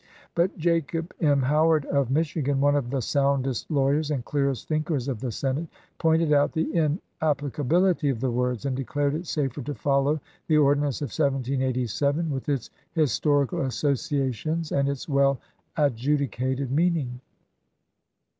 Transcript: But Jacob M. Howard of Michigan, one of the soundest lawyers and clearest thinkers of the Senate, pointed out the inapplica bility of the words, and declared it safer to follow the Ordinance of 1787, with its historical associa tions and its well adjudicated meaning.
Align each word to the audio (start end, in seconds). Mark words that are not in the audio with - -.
But 0.33 0.57
Jacob 0.57 1.13
M. 1.21 1.43
Howard 1.43 1.85
of 1.85 2.09
Michigan, 2.09 2.59
one 2.59 2.75
of 2.75 2.89
the 2.89 3.03
soundest 3.03 3.69
lawyers 3.69 4.09
and 4.09 4.25
clearest 4.25 4.67
thinkers 4.67 5.07
of 5.07 5.19
the 5.19 5.31
Senate, 5.31 5.67
pointed 5.99 6.33
out 6.33 6.53
the 6.53 6.65
inapplica 6.73 7.63
bility 7.63 8.09
of 8.09 8.19
the 8.19 8.31
words, 8.31 8.65
and 8.65 8.75
declared 8.75 9.13
it 9.13 9.27
safer 9.27 9.61
to 9.61 9.75
follow 9.75 10.19
the 10.47 10.57
Ordinance 10.57 11.03
of 11.03 11.09
1787, 11.13 12.31
with 12.31 12.49
its 12.49 12.71
historical 12.93 13.59
associa 13.59 14.33
tions 14.33 14.71
and 14.71 14.89
its 14.89 15.07
well 15.07 15.37
adjudicated 15.77 16.71
meaning. 16.71 17.21